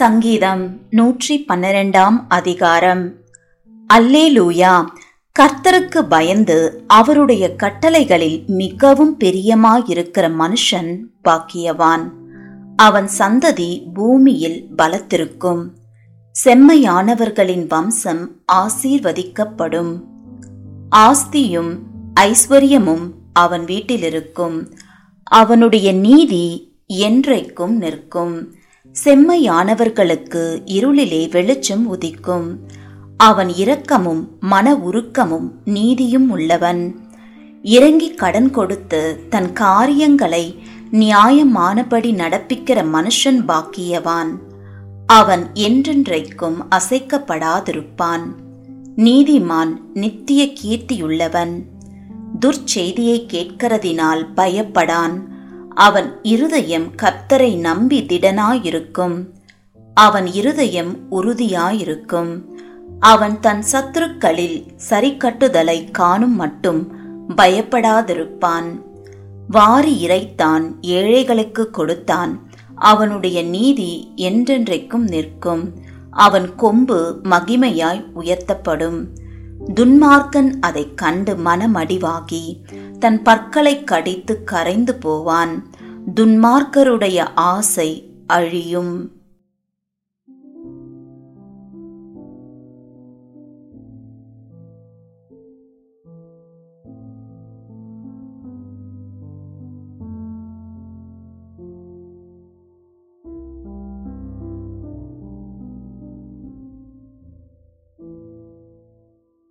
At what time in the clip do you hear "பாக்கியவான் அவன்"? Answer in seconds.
11.24-13.08, 43.48-45.46